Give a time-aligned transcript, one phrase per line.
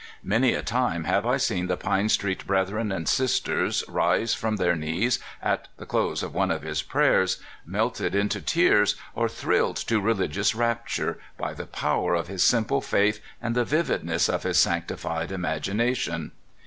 [0.23, 4.75] Many a time have I seen the Pine Street brethren and sisters rise from their
[4.75, 9.99] knees, at the close of one of his prayers, melted into tears, or thrilled to
[10.01, 15.31] religious rapture, by the power of his simple faith and the vividness of his sanctified
[15.31, 16.31] imagination.